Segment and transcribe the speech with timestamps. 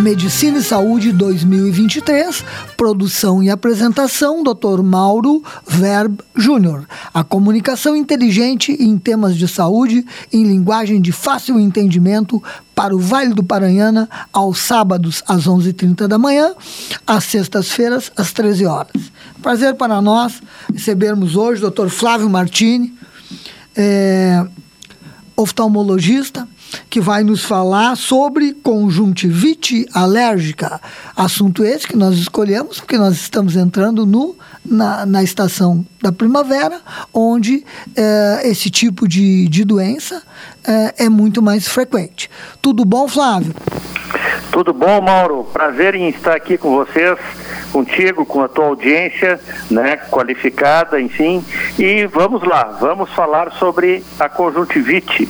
[0.00, 2.42] Medicina e Saúde 2023,
[2.74, 4.82] produção e apresentação, Dr.
[4.82, 6.88] Mauro Verb Júnior.
[7.12, 10.02] A comunicação inteligente em temas de saúde
[10.32, 12.42] em linguagem de fácil entendimento
[12.74, 16.54] para o Vale do Paranhana aos sábados às 11h30 da manhã,
[17.06, 19.12] às sextas-feiras às 13 horas.
[19.42, 20.40] Prazer para nós
[20.72, 21.88] recebermos hoje o Dr.
[21.88, 22.94] Flávio Martini,
[23.76, 24.46] é,
[25.36, 26.48] oftalmologista,
[26.88, 30.80] que vai nos falar sobre conjuntivite alérgica.
[31.16, 36.80] Assunto esse que nós escolhemos porque nós estamos entrando no, na, na estação da primavera,
[37.12, 37.64] onde
[37.96, 40.22] é, esse tipo de, de doença
[40.66, 42.30] é, é muito mais frequente.
[42.60, 43.54] Tudo bom, Flávio?
[44.50, 45.44] Tudo bom, Mauro?
[45.52, 47.18] Prazer em estar aqui com vocês
[47.70, 49.40] contigo, com a tua audiência,
[49.70, 51.44] né, qualificada, enfim.
[51.78, 55.28] E vamos lá, vamos falar sobre a conjuntivite.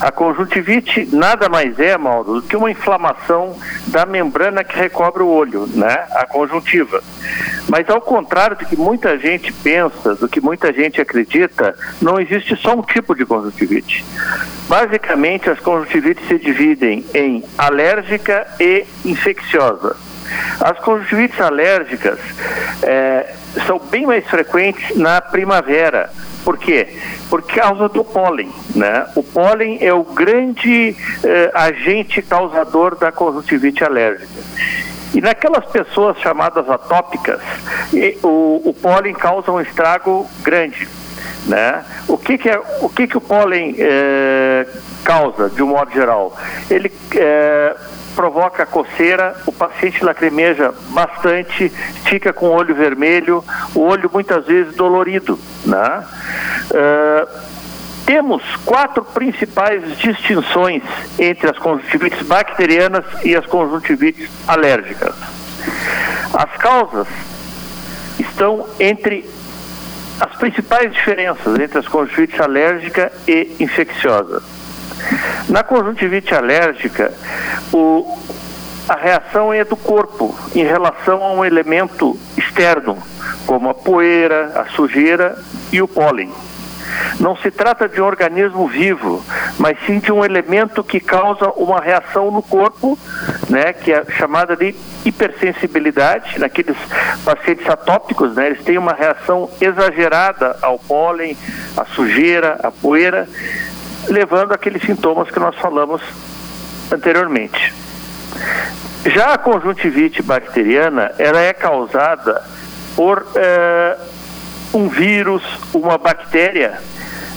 [0.00, 3.56] A conjuntivite nada mais é, Mauro, do que uma inflamação
[3.88, 7.02] da membrana que recobre o olho, né, a conjuntiva.
[7.68, 12.56] Mas ao contrário do que muita gente pensa, do que muita gente acredita, não existe
[12.56, 14.04] só um tipo de conjuntivite.
[14.68, 19.96] Basicamente, as conjuntivites se dividem em alérgica e infecciosa.
[20.60, 22.18] As conjuntivites alérgicas
[22.82, 23.34] é,
[23.66, 26.10] são bem mais frequentes na primavera.
[26.44, 26.88] Por quê?
[27.28, 28.50] Por causa do pólen.
[28.74, 29.06] Né?
[29.14, 34.42] O pólen é o grande eh, agente causador da conjuntivite alérgica.
[35.14, 37.40] E naquelas pessoas chamadas atópicas,
[38.22, 40.88] o, o pólen causa um estrago grande.
[41.46, 41.84] Né?
[42.08, 44.66] O, que, que, é, o, que, que o pólen eh,
[45.04, 46.36] causa, de um modo geral?
[46.70, 47.76] Ele eh,
[48.14, 51.68] provoca coceira, o paciente lacrimeja bastante,
[52.04, 53.44] fica com o olho vermelho,
[53.74, 55.38] o olho muitas vezes dolorido.
[55.64, 56.04] Né?
[56.70, 57.52] Uh,
[58.04, 60.82] temos quatro principais distinções
[61.18, 65.14] entre as conjuntivites bacterianas e as conjuntivites alérgicas.
[66.34, 67.06] As causas
[68.18, 69.24] estão entre
[70.20, 74.42] as principais diferenças entre as conjuntivites alérgica e infecciosa.
[75.48, 77.12] Na conjuntivite alérgica,
[77.72, 78.18] o,
[78.88, 82.98] a reação é do corpo em relação a um elemento externo,
[83.46, 85.36] como a poeira, a sujeira
[85.72, 86.32] e o pólen.
[87.18, 89.24] Não se trata de um organismo vivo,
[89.58, 92.98] mas sim de um elemento que causa uma reação no corpo,
[93.48, 96.38] né, que é chamada de hipersensibilidade.
[96.38, 96.76] Naqueles
[97.24, 101.36] pacientes atópicos, né, eles têm uma reação exagerada ao pólen,
[101.76, 103.28] à sujeira, à poeira,
[104.08, 106.02] levando aqueles sintomas que nós falamos
[106.90, 107.72] anteriormente.
[109.06, 112.42] Já a conjuntivite bacteriana, ela é causada
[112.94, 113.96] por eh,
[114.72, 115.42] um vírus,
[115.74, 116.78] uma bactéria,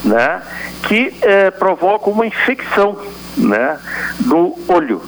[0.03, 0.41] né,
[0.83, 2.99] que eh, provoca uma infecção,
[3.35, 3.79] né,
[4.25, 5.01] no olho.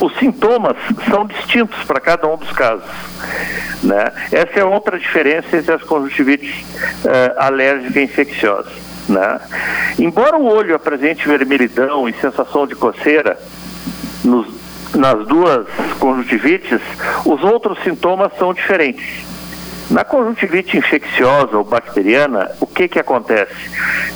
[0.00, 0.76] Os sintomas
[1.08, 2.90] são distintos para cada um dos casos.
[3.82, 4.12] Né?
[4.30, 6.66] Essa é outra diferença entre as conjuntivites
[7.38, 8.85] alérgica e infecciosas.
[9.08, 9.40] Né?
[9.98, 13.38] Embora o olho apresente vermelhidão e sensação de coceira
[14.24, 14.46] nos,
[14.94, 15.66] nas duas
[15.98, 16.80] conjuntivites,
[17.24, 19.24] os outros sintomas são diferentes.
[19.88, 23.54] Na conjuntivite infecciosa ou bacteriana, o que, que acontece?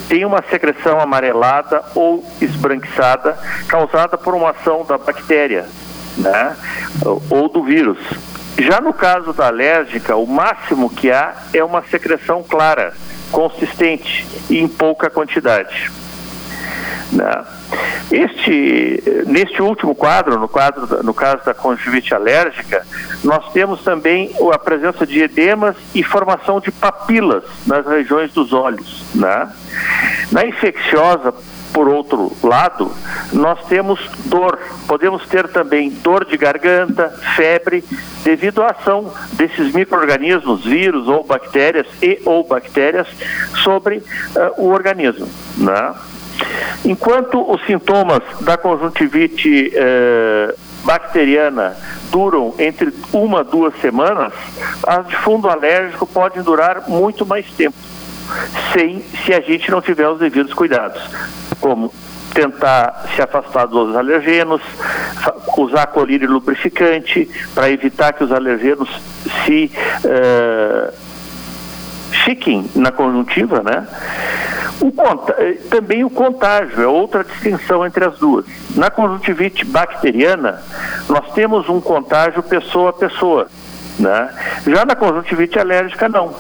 [0.09, 3.39] Tem uma secreção amarelada ou esbranquiçada
[3.69, 5.67] causada por uma ação da bactéria
[6.17, 6.57] né?
[7.31, 7.99] ou do vírus.
[8.59, 12.93] Já no caso da alérgica, o máximo que há é uma secreção clara
[13.31, 15.91] consistente e em pouca quantidade.
[17.13, 17.45] Né?
[18.11, 22.85] Este, neste último quadro, no, quadro, no caso da conjuntivite alérgica,
[23.23, 29.05] nós temos também a presença de edemas e formação de papilas nas regiões dos olhos.
[29.15, 29.49] Né?
[30.33, 31.33] Na infecciosa,
[31.73, 32.91] por outro lado,
[33.33, 34.59] nós temos dor.
[34.87, 37.85] Podemos ter também dor de garganta, febre,
[38.23, 43.07] devido à ação desses micro-organismos, vírus ou bactérias e ou bactérias
[43.63, 44.03] sobre uh,
[44.59, 45.29] o organismo.
[45.57, 45.95] Né?
[46.85, 51.77] Enquanto os sintomas da conjuntivite uh, bacteriana
[52.11, 54.33] duram entre uma a duas semanas,
[54.87, 57.77] as de fundo alérgico podem durar muito mais tempo,
[58.73, 61.03] sem se a gente não tiver os devidos cuidados
[61.61, 61.93] como
[62.33, 64.63] tentar se afastar dos alergenos,
[65.57, 68.89] usar colírio lubrificante para evitar que os alergenos
[69.45, 69.71] se
[70.05, 70.93] uh,
[72.25, 73.87] fiquem na conjuntiva, né?
[74.81, 74.91] O,
[75.37, 78.47] eh, também o contágio é outra distinção entre as duas.
[78.75, 80.63] Na conjuntivite bacteriana,
[81.07, 83.47] nós temos um contágio pessoa a pessoa.
[84.01, 84.31] Né?
[84.67, 86.35] Já na conjuntivite alérgica, não.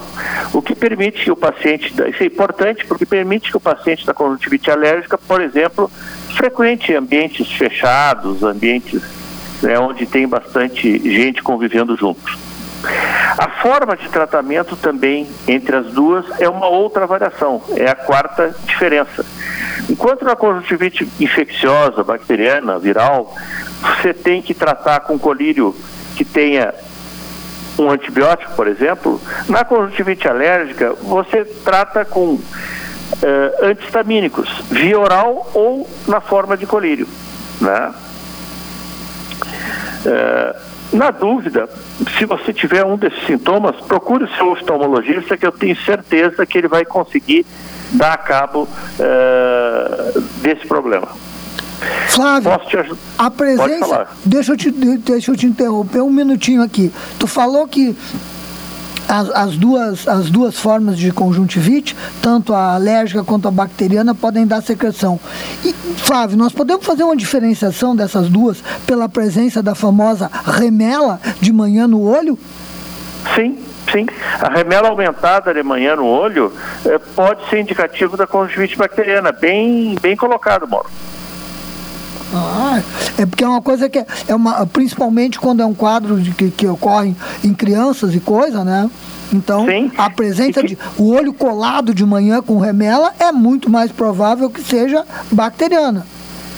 [0.53, 4.15] O que permite que o paciente, isso é importante porque permite que o paciente da
[4.15, 5.91] conjuntivite alérgica, por exemplo,
[6.35, 9.03] frequente ambientes fechados, ambientes
[9.63, 12.39] né, onde tem bastante gente convivendo juntos.
[13.39, 18.55] A forma de tratamento também entre as duas é uma outra variação, é a quarta
[18.65, 19.25] diferença.
[19.89, 23.35] Enquanto na conjuntivite infecciosa, bacteriana, viral,
[23.83, 25.75] você tem que tratar com colírio
[26.17, 26.73] que tenha
[27.79, 32.41] um antibiótico, por exemplo, na conjuntivite alérgica, você trata com uh,
[33.63, 37.07] antihistamínicos, via oral ou na forma de colírio.
[37.61, 37.95] Né?
[40.07, 41.69] Uh, na dúvida,
[42.19, 46.59] se você tiver um desses sintomas, procure o seu oftalmologista, que eu tenho certeza que
[46.59, 47.47] ele vai conseguir
[47.93, 48.63] dar cabo
[48.99, 51.09] uh, desse problema.
[52.09, 52.51] Flávio,
[53.19, 54.07] a presença.
[54.25, 56.93] Deixa eu, te, deixa eu te interromper um minutinho aqui.
[57.19, 57.97] Tu falou que
[59.11, 64.47] as, as, duas, as duas formas de conjuntivite, tanto a alérgica quanto a bacteriana, podem
[64.47, 65.19] dar secreção.
[65.65, 71.53] E, Flávio, nós podemos fazer uma diferenciação dessas duas pela presença da famosa remela de
[71.53, 72.39] manhã no olho?
[73.35, 73.59] Sim,
[73.91, 74.07] sim.
[74.41, 76.53] A remela aumentada de manhã no olho
[76.85, 79.33] eh, pode ser indicativo da conjuntivite bacteriana.
[79.33, 80.89] Bem, bem colocado, Mauro.
[82.33, 82.81] Ah,
[83.19, 86.51] é porque é uma coisa que é, uma, principalmente quando é um quadro de, que,
[86.51, 88.89] que ocorre em crianças e coisa, né?
[89.33, 89.91] Então, Sim.
[89.97, 94.61] a presença de o olho colado de manhã com remela é muito mais provável que
[94.61, 96.07] seja bacteriana.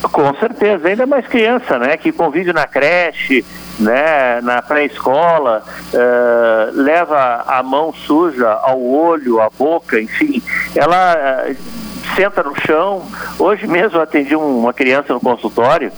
[0.02, 1.96] Com certeza, ainda mais criança, né?
[1.96, 3.44] Que convive na creche,
[3.78, 4.40] né?
[4.42, 5.62] Na pré-escola,
[5.92, 10.42] uh, leva a mão suja ao olho, à boca, enfim,
[10.74, 11.81] ela uh,
[12.14, 13.02] senta no chão.
[13.38, 15.92] Hoje mesmo eu atendi uma criança no consultório,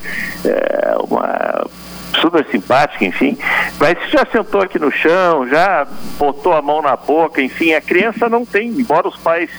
[0.45, 1.65] é, uma
[2.21, 3.37] super simpática, enfim,
[3.79, 8.29] mas já sentou aqui no chão, já botou a mão na boca, enfim, a criança
[8.29, 9.51] não tem, embora os pais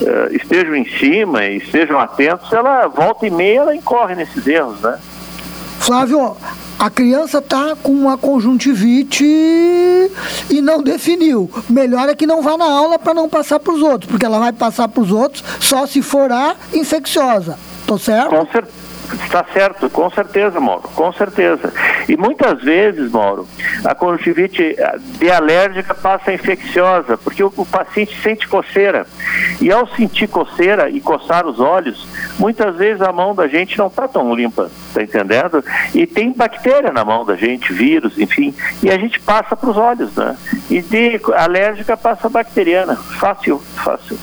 [0.00, 4.80] uh, estejam em cima e estejam atentos, ela volta e meia, ela incorre nesses erros,
[4.80, 4.98] né?
[5.82, 6.36] Flávio,
[6.78, 11.50] a criança está com uma conjuntivite e não definiu.
[11.68, 14.38] Melhor é que não vá na aula para não passar para os outros, porque ela
[14.38, 17.58] vai passar para os outros só se for a infecciosa.
[17.84, 18.30] Tô certo?
[18.30, 18.82] Com certeza.
[19.24, 21.72] Está certo, com certeza, Mauro, com certeza.
[22.08, 23.46] E muitas vezes, Mauro,
[23.84, 24.76] a conjuntivite
[25.34, 29.06] alérgica passa infecciosa, porque o, o, paciente sente coceira.
[29.60, 32.06] E ao sentir coceira e coçar os olhos,
[32.38, 35.64] muitas vezes a mão da gente não está tão limpa, tá entendendo?
[35.94, 39.76] E tem bactéria na mão da gente, vírus, enfim, e a gente passa para os
[39.76, 40.36] olhos, né?
[40.70, 44.18] E de alérgica passa bacteriana, fácil, fácil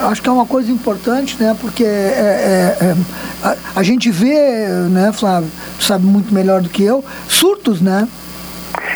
[0.00, 1.56] acho que é uma coisa importante, né?
[1.60, 2.96] Porque é, é, é,
[3.42, 8.08] a, a, gente vê, né, Flávio, sabe muito melhor do que eu, surtos, né?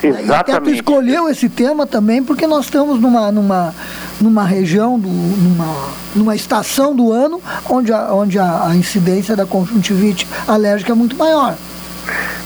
[0.02, 0.28] Exatamente.
[0.28, 3.74] E até tu escolheu esse tema também porque nós estamos numa, numa,
[4.20, 9.46] numa região, do, numa, numa estação do ano onde, a, onde a, a incidência da
[9.46, 11.56] conjuntivite alérgica é muito maior.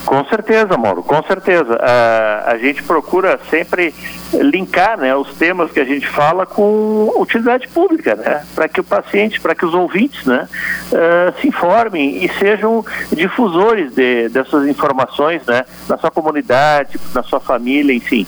[0.05, 1.75] Com certeza, Mauro, com certeza.
[1.75, 3.95] Uh, a gente procura sempre
[4.33, 8.85] linkar né, os temas que a gente fala com utilidade pública, né, para que o
[8.85, 10.49] paciente, para que os ouvintes né,
[10.93, 17.41] uh, se informem e sejam difusores de, dessas informações né, na sua comunidade, na sua
[17.41, 18.27] família, enfim.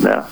[0.00, 0.22] Né.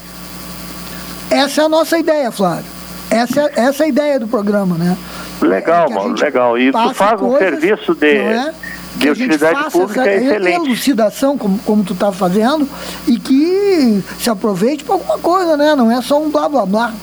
[1.29, 2.65] Essa é a nossa ideia, Flávio.
[3.09, 4.97] Essa, é, essa é a ideia do programa, né?
[5.41, 6.57] Legal, é Mauro, legal.
[6.57, 8.17] E tu faz um serviço de.
[8.17, 8.53] É?
[9.01, 10.65] De utilidade pública é excelente.
[10.67, 12.67] elucidação, como, como tu está fazendo,
[13.07, 15.75] e que se aproveite para alguma coisa, né?
[15.75, 16.93] Não é só um blá blá blá.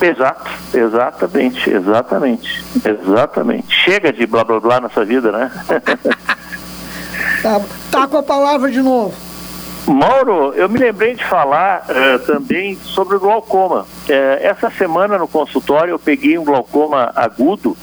[0.00, 3.74] Exato, exatamente, exatamente, exatamente.
[3.84, 5.50] Chega de blá blá blá nessa vida, né?
[7.42, 9.14] tá, tá com a palavra de novo.
[9.86, 13.82] Mauro, eu me lembrei de falar uh, também sobre o glaucoma.
[13.82, 17.76] Uh, essa semana no consultório eu peguei um glaucoma agudo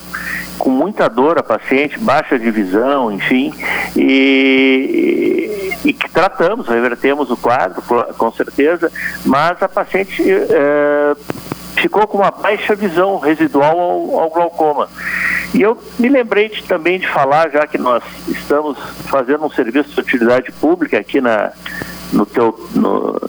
[0.59, 3.53] com muita dor a paciente, baixa de visão, enfim,
[3.95, 7.81] e, e que tratamos, revertemos o quadro,
[8.17, 8.91] com certeza,
[9.25, 11.15] mas a paciente é,
[11.77, 14.89] ficou com uma baixa visão residual ao, ao glaucoma.
[15.53, 19.89] E eu me lembrei de, também de falar, já que nós estamos fazendo um serviço
[19.95, 21.51] de utilidade pública aqui na,
[22.13, 23.19] no teu, no,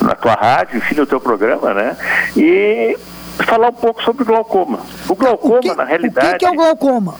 [0.00, 1.96] na tua rádio, enfim, no teu programa, né?
[2.36, 2.96] E
[3.38, 4.80] falar um pouco sobre o glaucoma.
[5.08, 6.36] O glaucoma, o que, na realidade.
[6.36, 7.14] O que, é o glaucoma?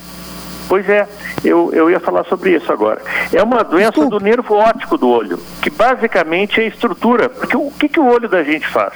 [0.69, 1.07] Pois é,
[1.45, 3.03] eu, eu ia falar sobre isso agora.
[3.33, 4.19] É uma doença Desculpa.
[4.19, 7.29] do nervo óptico do olho, que basicamente é a estrutura.
[7.29, 8.95] Porque o que, que o olho da gente faz?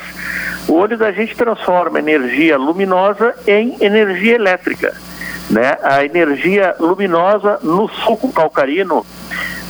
[0.69, 4.95] O olho da gente transforma energia luminosa em energia elétrica.
[5.51, 5.77] Né?
[5.83, 9.05] A energia luminosa no suco calcarino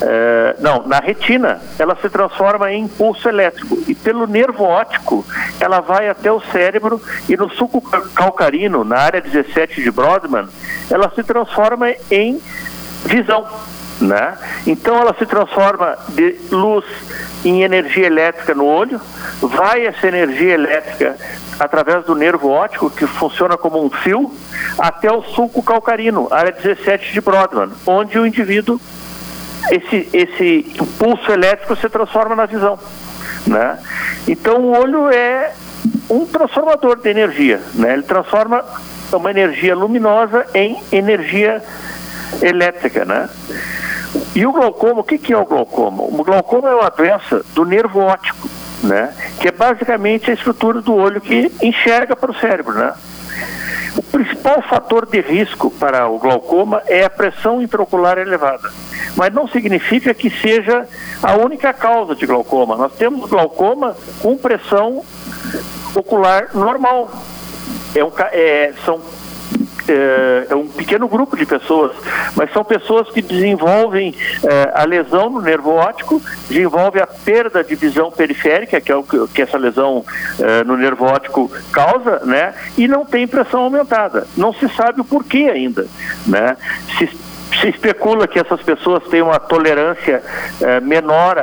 [0.01, 5.25] é, não, na retina, ela se transforma em impulso elétrico e pelo nervo óptico
[5.59, 7.81] ela vai até o cérebro e no suco
[8.15, 10.49] calcarino, na área 17 de Brodmann,
[10.91, 12.41] ela se transforma em
[13.07, 13.47] visão,
[14.01, 14.37] né?
[14.67, 16.85] Então ela se transforma de luz
[17.45, 19.01] em energia elétrica no olho,
[19.41, 21.17] vai essa energia elétrica
[21.59, 24.35] através do nervo óptico, que funciona como um fio,
[24.79, 28.79] até o sulco calcarino, área 17 de Brodmann, onde o indivíduo
[29.71, 32.79] esse, esse impulso elétrico se transforma na visão.
[33.47, 33.79] Né?
[34.27, 35.53] Então o olho é
[36.11, 37.93] um transformador de energia, né?
[37.93, 38.65] ele transforma
[39.13, 41.63] uma energia luminosa em energia
[42.43, 43.05] elétrica.
[43.05, 43.29] Né?
[44.35, 46.03] E o glaucoma, o que, que é o glaucoma?
[46.03, 48.49] O glaucoma é uma doença do nervo óptico,
[48.83, 49.13] né?
[49.41, 52.75] que é basicamente a estrutura do olho que enxerga para o cérebro.
[52.75, 52.93] Né?
[53.97, 58.71] O principal fator de risco para o glaucoma é a pressão intraocular elevada.
[59.17, 60.87] mas não significa que seja
[61.23, 62.77] a única causa de glaucoma.
[62.77, 65.03] Nós temos glaucoma com pressão
[65.95, 67.11] ocular normal.
[67.95, 69.01] É um, é, são
[69.89, 71.93] é, é, um pequeno grupo de pessoas,
[72.35, 77.75] mas são pessoas que desenvolvem é, a lesão no nervo óptico, desenvolvem a perda de
[77.75, 80.05] visão periférica, que é o que, que essa lesão
[80.39, 82.55] é, no nervo óptico causa, né?
[82.77, 84.27] E não tem pressão aumentada.
[84.37, 85.87] Não se sabe o porquê ainda,
[86.27, 86.57] né?
[86.99, 87.09] Se,
[87.61, 90.23] se especula que essas pessoas têm uma tolerância
[90.61, 91.37] eh, menor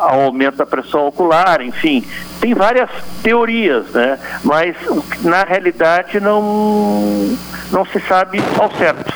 [0.00, 2.04] ao aumento da pressão ocular, enfim,
[2.40, 2.90] tem várias
[3.22, 4.18] teorias, né?
[4.42, 4.76] Mas
[5.22, 7.36] na realidade não,
[7.70, 9.14] não se sabe ao certo.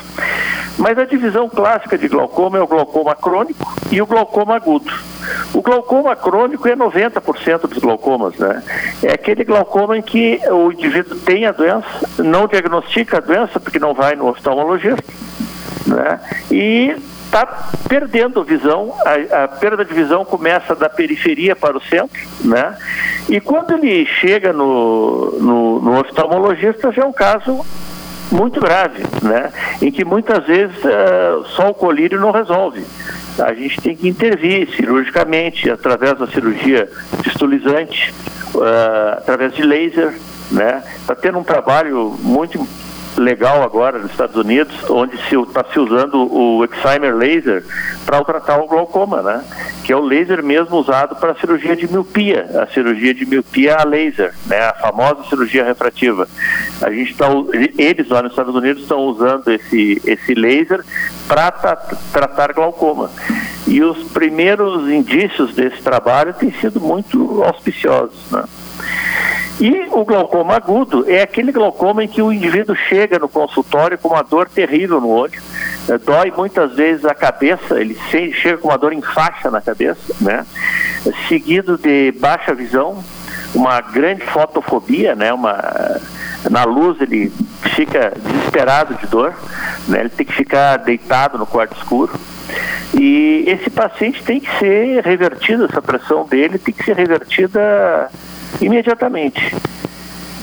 [0.77, 4.91] Mas a divisão clássica de glaucoma é o glaucoma crônico e o glaucoma agudo.
[5.53, 8.63] O glaucoma crônico é 90% dos glaucomas, né?
[9.03, 11.85] É aquele glaucoma em que o indivíduo tem a doença,
[12.17, 15.03] não diagnostica a doença porque não vai no oftalmologista,
[15.85, 16.19] né?
[16.51, 16.95] E
[17.25, 17.45] está
[17.87, 22.75] perdendo visão, a, a, perda de visão começa da periferia para o centro, né?
[23.29, 27.63] E quando ele chega no, no, no oftalmologista já é um caso
[28.31, 29.51] muito grave, né?
[29.81, 32.83] Em que muitas vezes uh, só o colírio não resolve.
[33.37, 36.89] A gente tem que intervir cirurgicamente através da cirurgia
[37.23, 38.13] fistulizante,
[38.55, 40.15] uh, através de laser,
[40.51, 40.83] né?
[40.99, 42.67] Está tendo um trabalho muito
[43.19, 47.63] legal agora nos Estados Unidos, onde se está se usando o Excimer laser
[48.05, 49.43] para tratar o glaucoma, né?
[49.83, 53.75] Que é o laser mesmo usado para a cirurgia de miopia, a cirurgia de miopia
[53.75, 54.59] a laser, né?
[54.59, 56.27] A famosa cirurgia refrativa.
[56.81, 57.27] A gente tá,
[57.77, 60.83] eles lá nos Estados Unidos estão usando esse esse laser
[61.27, 61.51] para
[62.11, 63.11] tratar glaucoma.
[63.67, 68.43] E os primeiros indícios desse trabalho têm sido muito auspiciosos, né?
[69.59, 74.09] E o glaucoma agudo é aquele glaucoma em que o indivíduo chega no consultório com
[74.09, 75.41] uma dor terrível no olho,
[75.89, 80.15] é, dói muitas vezes a cabeça, ele chega com uma dor em faixa na cabeça,
[80.21, 80.45] né?
[81.27, 83.03] Seguido de baixa visão,
[83.53, 85.33] uma grande fotofobia, né?
[85.33, 85.57] Uma,
[86.49, 87.29] na luz ele
[87.75, 89.35] fica desesperado de dor,
[89.89, 90.01] né?
[90.01, 92.13] Ele tem que ficar deitado no quarto escuro.
[92.93, 98.09] E esse paciente tem que ser revertido, essa pressão dele tem que ser revertida
[98.61, 99.55] imediatamente.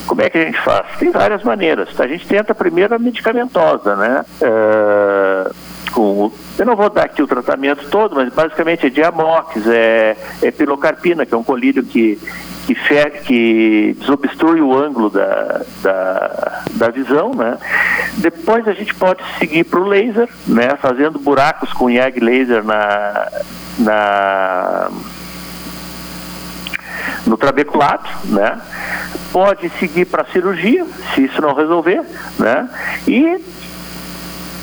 [0.06, 0.86] Como é que a gente faz?
[0.98, 2.00] Tem várias maneiras.
[2.00, 4.24] A gente tenta primeiro a medicamentosa, né?
[4.40, 5.54] Uh,
[5.92, 10.50] com, eu não vou dar aqui o tratamento todo, mas basicamente é diamox, é, é
[10.50, 12.20] pilocarpina, que é um colírio que,
[12.66, 17.58] que, fe, que desobstrui o ângulo da, da, da visão, né?
[18.18, 20.76] Depois a gente pode seguir para o laser, né?
[20.80, 23.28] Fazendo buracos com IAG laser na,
[23.78, 24.90] na
[27.26, 28.60] no trabeculato, né?
[29.32, 32.02] Pode seguir para a cirurgia, se isso não resolver,
[32.38, 32.68] né?
[33.06, 33.44] E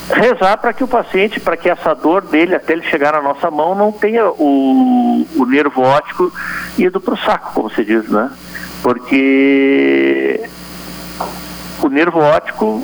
[0.09, 3.49] rezar para que o paciente, para que essa dor dele até ele chegar na nossa
[3.49, 6.31] mão não tenha o, o nervo óptico
[6.77, 8.29] ido para o saco, como se diz, né?
[8.81, 10.41] Porque
[11.81, 12.83] o nervo óptico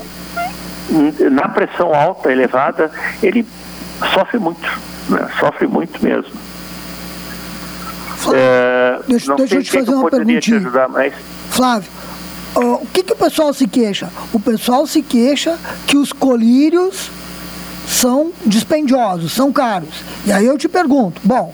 [1.31, 2.91] na pressão alta, elevada,
[3.21, 3.45] ele
[4.13, 4.67] sofre muito,
[5.09, 5.27] né?
[5.39, 6.31] sofre muito mesmo.
[8.33, 10.57] É, deixa, deixa eu te fazer uma perguntinha.
[10.57, 11.13] Ajudar, mas...
[11.49, 11.89] Flávio,
[12.55, 14.09] o que, que o pessoal se queixa?
[14.33, 17.09] O pessoal se queixa que os colírios
[17.87, 20.03] são dispendiosos, são caros.
[20.25, 21.53] E aí eu te pergunto, bom,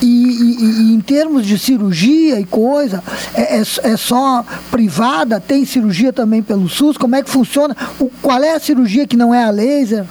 [0.00, 3.02] e, e, e, em termos de cirurgia e coisa,
[3.34, 5.40] é, é, é, só privada?
[5.40, 6.96] Tem cirurgia também pelo SUS?
[6.96, 7.76] Como é que funciona?
[7.98, 10.04] O, qual é a cirurgia que não é a laser?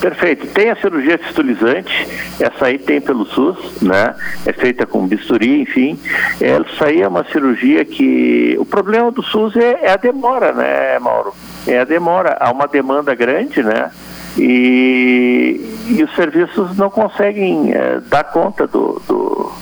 [0.00, 0.46] Perfeito.
[0.48, 2.06] Tem a cirurgia fistulizante,
[2.40, 4.14] essa aí tem pelo SUS, né?
[4.46, 5.98] É feita com bisturi, enfim.
[6.40, 8.56] Essa aí é uma cirurgia que.
[8.58, 11.32] O problema do SUS é, é a demora, né, Mauro?
[11.66, 12.36] É a demora.
[12.40, 13.90] Há uma demanda grande, né?
[14.36, 19.52] E, e os serviços não conseguem é, dar conta do, do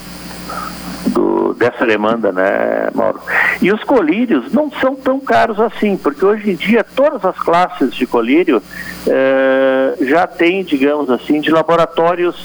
[1.09, 3.21] do, dessa demanda, né, Mauro?
[3.61, 7.95] E os colírios não são tão caros assim, porque hoje em dia todas as classes
[7.95, 8.63] de colírio
[9.07, 12.37] eh, já têm, digamos assim, de laboratórios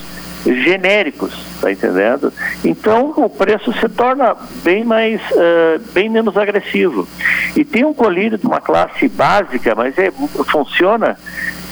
[0.45, 2.34] genéricos, tá entendendo?
[2.63, 7.08] Então o preço se torna bem mais, uh, bem menos agressivo.
[7.56, 10.12] E tem um colírio de uma classe básica, mas é,
[10.50, 11.17] funciona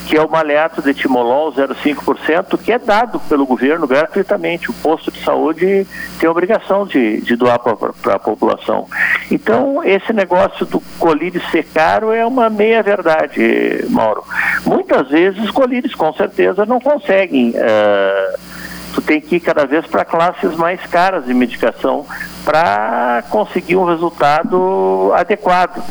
[0.10, 4.72] que é o maleato de timolol 0,5%, que é dado pelo governo gratuitamente.
[4.72, 5.86] O posto de saúde
[6.20, 8.88] tem a obrigação de, de doar para a população.
[9.30, 14.24] Então, esse negócio do colírio ser caro é uma meia-verdade, Mauro.
[14.66, 17.52] Muitas vezes os colírios, com certeza, não conseguem.
[17.52, 18.40] Uh,
[18.96, 22.08] tu tem que ir cada vez para classes mais caras de medicação
[22.44, 25.84] para conseguir um resultado adequado.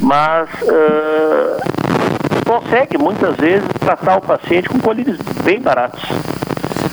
[0.00, 2.17] Mas uh,
[2.48, 6.02] consegue muitas vezes tratar o paciente com colírios bem baratos.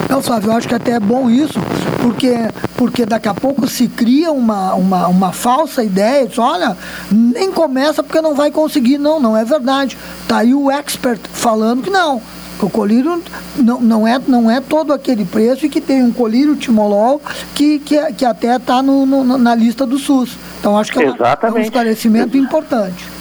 [0.10, 1.60] Não, Flávio, eu acho que até é bom isso,
[2.02, 2.36] porque,
[2.76, 6.76] porque daqui a pouco se cria uma, uma, uma falsa ideia, diz, olha,
[7.10, 8.98] nem começa porque não vai conseguir.
[8.98, 9.98] Não, não é verdade.
[10.22, 12.22] Está aí o expert falando que não.
[12.62, 13.22] O colírio
[13.58, 17.22] não, não, é, não é todo aquele preço e que tem um colírio timolol
[17.54, 20.38] que, que, que até está no, no, na lista do SUS.
[20.60, 23.14] Então acho que é, uma, é um esclarecimento importante.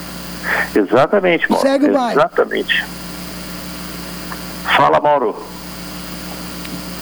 [0.74, 1.66] Exatamente, Mauro.
[1.66, 2.20] Segue o baile.
[2.20, 2.84] Exatamente.
[4.76, 5.36] Fala, Mauro.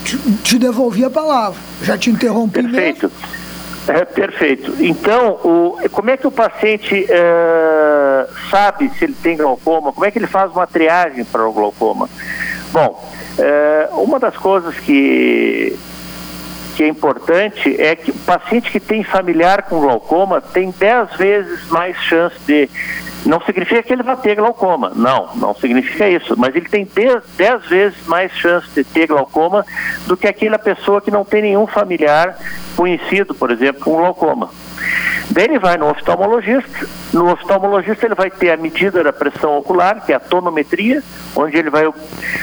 [0.05, 1.59] Te, te, devolvi a palavra.
[1.83, 3.11] Já te interrompi Perfeito.
[3.89, 4.77] É, perfeito.
[4.79, 9.93] Então, o, como é que o paciente é, sabe se ele tem glaucoma?
[9.93, 12.09] Como é que ele faz uma triagem para o glaucoma?
[12.73, 15.77] Bom, é, uma das coisas que,
[16.77, 21.69] que é importante é que o paciente que tem familiar com glaucoma tem 10 vezes
[21.69, 22.69] mais chance de
[23.25, 26.89] não significa que ele vai ter glaucoma, não, não significa isso, mas ele tem
[27.37, 29.65] 10 vezes mais chance de ter glaucoma
[30.07, 32.37] do que aquela pessoa que não tem nenhum familiar
[32.77, 34.51] conhecido, por exemplo, com glaucoma.
[35.33, 40.05] Daí ele vai no oftalmologista, no oftalmologista ele vai ter a medida da pressão ocular,
[40.05, 41.03] que é a tonometria,
[41.35, 41.91] onde ele vai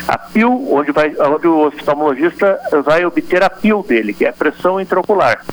[0.08, 4.34] a PIL, onde, vai, onde o oftalmologista vai obter a PIL dele, que é a
[4.34, 5.46] pressão intraocular.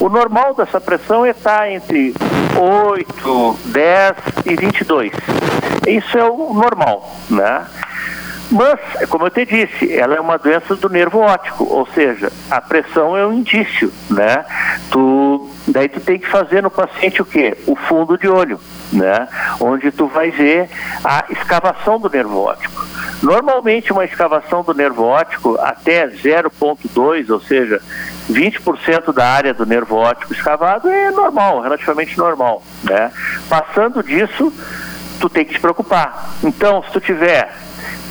[0.00, 2.14] O normal dessa pressão é estar entre
[2.58, 4.12] 8, 10
[4.46, 5.12] e 22.
[5.86, 7.64] Isso é o normal, né?
[8.52, 12.60] Mas, como eu te disse, ela é uma doença do nervo óptico, ou seja, a
[12.60, 14.44] pressão é um indício, né?
[14.90, 17.56] Tu, daí tu tem que fazer no paciente o quê?
[17.66, 18.60] O fundo de olho,
[18.92, 19.26] né?
[19.58, 20.68] Onde tu vai ver
[21.02, 22.84] a escavação do nervo óptico.
[23.22, 27.80] Normalmente uma escavação do nervo óptico até 0.2, ou seja,
[28.30, 33.10] 20% da área do nervo óptico escavado é normal, relativamente normal, né?
[33.48, 34.52] Passando disso,
[35.18, 36.34] tu tem que te preocupar.
[36.44, 37.50] Então, se tu tiver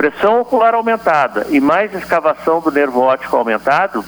[0.02, 4.04] pressão ocular aumentada e mais escavação do nervo óptico aumentado,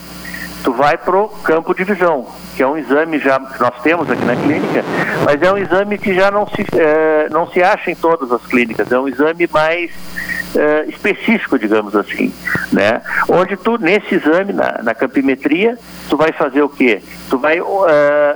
[0.63, 2.25] tu vai pro campo de visão,
[2.55, 4.83] que é um exame já que nós temos aqui na clínica,
[5.23, 8.43] mas é um exame que já não se, é, não se acha em todas as
[8.47, 9.91] clínicas, é um exame mais
[10.55, 12.33] é, específico, digamos assim,
[12.71, 12.99] né?
[13.29, 15.77] Onde tu, nesse exame, na, na campimetria,
[16.09, 17.03] tu vai fazer o quê?
[17.29, 17.85] Tu vai uh,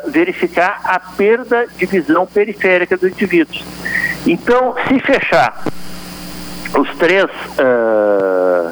[0.06, 3.63] verificar a perda de visão periférica do indivíduo.
[4.28, 5.63] Então, se fechar
[6.76, 8.72] os três uh,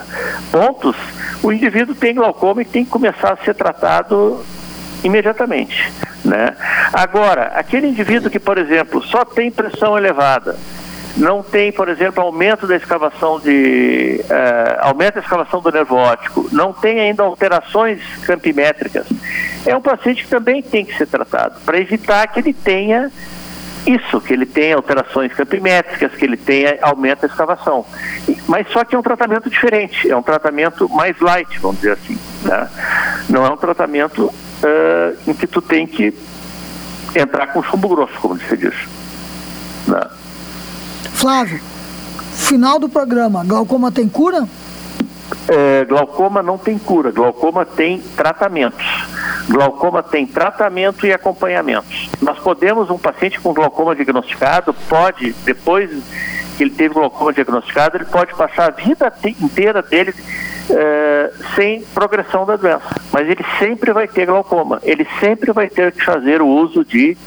[0.52, 0.96] pontos,
[1.42, 4.44] o indivíduo tem glaucoma e tem que começar a ser tratado
[5.04, 5.92] imediatamente.
[6.24, 6.56] Né?
[6.92, 10.58] Agora, aquele indivíduo que, por exemplo, só tem pressão elevada,
[11.16, 16.50] não tem, por exemplo, aumento da escavação de uh, aumento da escavação do nervo óptico,
[16.52, 19.08] não tem ainda alterações campimétricas,
[19.66, 23.12] é um paciente que também tem que ser tratado para evitar que ele tenha
[23.86, 27.86] isso, que ele tenha alterações campimétricas, que ele tenha aumento da escavação.
[28.48, 32.18] Mas só que é um tratamento diferente, é um tratamento mais light, vamos dizer assim.
[32.44, 32.70] Né?
[33.30, 36.14] Não é um tratamento uh, em que tu tem que
[37.16, 38.76] entrar com chumbo grosso, como se diz.
[39.88, 40.02] Né?
[41.14, 41.62] Flávio,
[42.34, 44.48] final do programa, glaucoma tem cura?
[45.48, 48.86] É, glaucoma não tem cura, glaucoma tem tratamentos.
[49.48, 51.86] Glaucoma tem tratamento e acompanhamento.
[52.22, 55.90] Nós podemos, um paciente com glaucoma diagnosticado, pode, depois
[56.58, 60.14] que ele teve glaucoma diagnosticado, ele pode passar a vida inteira dele
[60.70, 62.90] é, sem progressão da doença.
[63.12, 67.18] Mas ele sempre vai ter glaucoma, ele sempre vai ter que fazer o uso de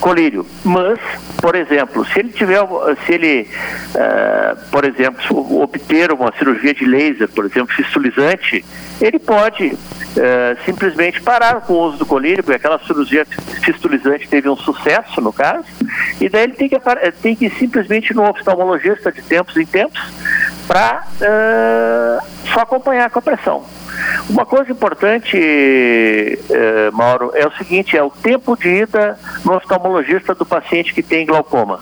[0.00, 0.46] colírio.
[0.64, 0.98] Mas,
[1.40, 2.60] por exemplo, se ele tiver,
[3.04, 3.48] se ele,
[3.94, 8.64] uh, por exemplo, obter uma cirurgia de laser, por exemplo, fistulizante,
[9.00, 13.26] ele pode uh, simplesmente parar com o uso do colírio, porque aquela cirurgia
[13.62, 15.64] fistulizante teve um sucesso, no caso,
[16.20, 16.78] e daí ele tem que,
[17.22, 20.00] tem que simplesmente ir no oftalmologista de tempos em tempos
[20.66, 23.64] para uh, só acompanhar com a pressão.
[24.28, 30.34] Uma coisa importante, eh, Mauro, é o seguinte, é o tempo de ida no oftalmologista
[30.34, 31.80] do paciente que tem glaucoma.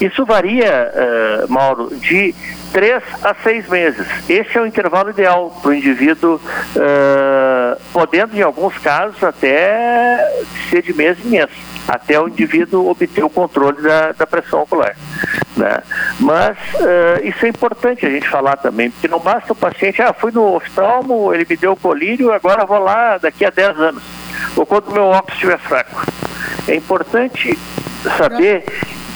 [0.00, 2.34] Isso varia, eh, Mauro, de
[2.72, 4.06] três a seis meses.
[4.28, 6.40] Esse é o intervalo ideal para o indivíduo,
[6.76, 10.18] eh, podendo em alguns casos até
[10.68, 11.50] ser de mês em mês
[11.88, 14.94] até o indivíduo obter o controle da, da pressão ocular.
[15.56, 15.82] Né?
[16.18, 20.12] Mas uh, isso é importante a gente falar também, porque não basta o paciente, ah,
[20.12, 24.02] fui no oftalmo, ele me deu colírio, agora vou lá daqui a 10 anos,
[24.54, 26.06] ou quando meu óculos estiver fraco.
[26.68, 27.58] É importante
[28.16, 28.64] saber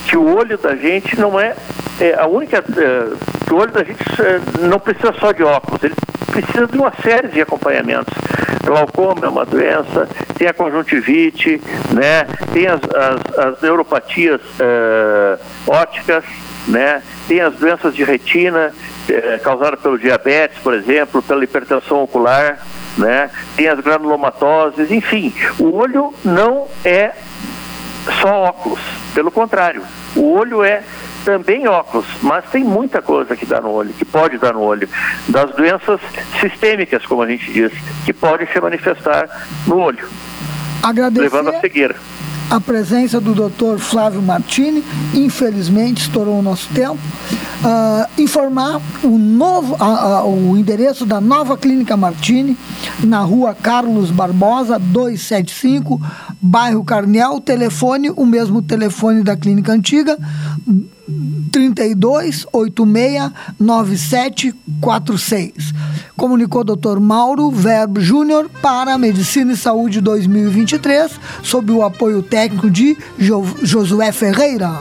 [0.07, 1.55] que o olho da gente não é,
[2.01, 2.59] é a única.
[2.59, 5.95] É, que o olho da gente é, não precisa só de óculos, ele
[6.43, 8.13] precisa de uma série de acompanhamentos.
[8.65, 11.61] Glaucoma é uma doença, tem a conjuntivite,
[11.93, 16.25] né, tem as, as, as neuropatias uh, ópticas,
[16.67, 17.03] né?
[17.29, 18.73] Tem as doenças de retina,
[19.09, 22.59] eh, causadas pelo diabetes, por exemplo, pela hipertensão ocular,
[22.97, 23.31] né?
[23.57, 27.13] Tem as granulomatoses, enfim, o olho não é
[28.21, 28.81] só óculos,
[29.15, 29.83] pelo contrário,
[30.17, 30.83] o olho é
[31.25, 34.89] também óculos, mas tem muita coisa que dá no olho, que pode dar no olho,
[35.29, 36.01] das doenças
[36.41, 37.73] sistêmicas, como a gente diz,
[38.05, 39.29] que podem se manifestar
[39.67, 40.07] no olho,
[40.83, 41.97] Agradecer levando à cegueira.
[42.51, 43.79] a presença do Dr.
[43.79, 44.85] Flávio Martini,
[45.15, 46.99] infelizmente estourou o nosso tempo.
[47.65, 52.59] Ah, informar o novo, ah, ah, o endereço da nova Clínica Martini,
[53.03, 55.99] na rua Carlos Barbosa, 275,
[56.43, 60.19] bairro Carnel, telefone, o mesmo telefone da clínica antiga,
[61.55, 65.73] 32 86 9746.
[66.17, 66.99] Comunicou o Dr.
[66.99, 71.13] Mauro Verbo Júnior para Medicina e Saúde 2023,
[71.45, 74.73] sob o apoio técnico de Jo- Josué Ferreira.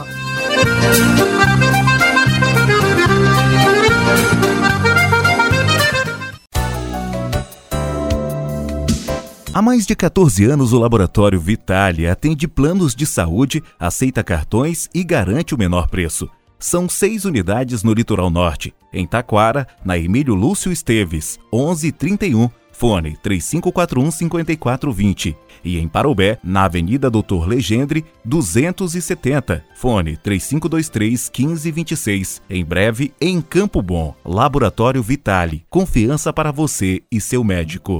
[9.53, 15.03] Há mais de 14 anos, o Laboratório Vitale atende planos de saúde, aceita cartões e
[15.03, 16.27] garante o menor preço.
[16.63, 25.35] São seis unidades no Litoral Norte, em Taquara, na Emílio Lúcio Esteves, 1131, fone 3541-5420.
[25.61, 32.41] E em Parobé, na Avenida Doutor Legendre, 270, fone 3523-1526.
[32.49, 37.99] Em breve, em Campo Bom, Laboratório Vitale, confiança para você e seu médico.